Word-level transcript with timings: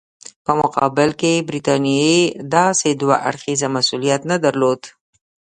په 0.45 0.51
مقابل 0.61 1.09
کې 1.19 1.45
برټانیې 1.47 2.17
داسې 2.55 2.89
دوه 3.01 3.15
اړخیز 3.29 3.61
مسولیت 3.75 4.21
نه 4.31 4.37
درلود. 4.45 4.81